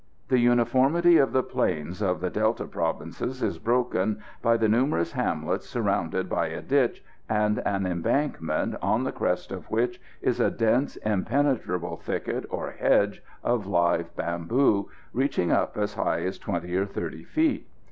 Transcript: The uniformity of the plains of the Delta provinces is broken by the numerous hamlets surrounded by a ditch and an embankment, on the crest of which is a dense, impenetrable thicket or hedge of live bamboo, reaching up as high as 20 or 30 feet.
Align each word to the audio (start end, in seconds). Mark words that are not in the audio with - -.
The 0.29 0.39
uniformity 0.39 1.17
of 1.19 1.31
the 1.31 1.43
plains 1.43 2.01
of 2.01 2.21
the 2.21 2.31
Delta 2.31 2.65
provinces 2.65 3.43
is 3.43 3.59
broken 3.59 4.19
by 4.41 4.57
the 4.57 4.67
numerous 4.67 5.11
hamlets 5.11 5.69
surrounded 5.69 6.27
by 6.27 6.47
a 6.47 6.59
ditch 6.63 7.03
and 7.29 7.59
an 7.67 7.85
embankment, 7.85 8.77
on 8.81 9.03
the 9.03 9.11
crest 9.11 9.51
of 9.51 9.69
which 9.69 10.01
is 10.19 10.39
a 10.39 10.49
dense, 10.49 10.95
impenetrable 10.95 11.97
thicket 11.97 12.45
or 12.49 12.71
hedge 12.71 13.21
of 13.43 13.67
live 13.67 14.15
bamboo, 14.15 14.89
reaching 15.13 15.51
up 15.51 15.77
as 15.77 15.93
high 15.93 16.21
as 16.23 16.39
20 16.39 16.73
or 16.75 16.87
30 16.87 17.23
feet. 17.23 17.67